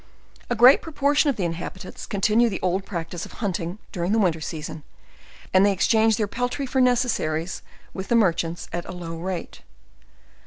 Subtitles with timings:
[0.49, 4.41] A great proportion of the inhabitants continue the old practice of hunting, during the winter
[4.41, 4.81] season;
[5.53, 7.61] and they exchange their peltry for necessaries,
[7.93, 9.61] with the merchnats at a low rate.